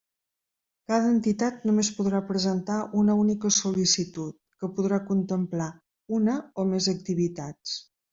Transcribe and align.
Cada 0.91 1.09
entitat 1.15 1.65
només 1.69 1.91
podrà 1.97 2.21
presentar 2.29 2.77
una 3.01 3.17
única 3.23 3.51
sol·licitud 3.57 4.37
que 4.63 4.69
podrà 4.79 4.99
contemplar 5.11 5.69
una 6.21 6.39
o 6.65 6.67
més 6.73 6.89
activitats. 6.95 7.77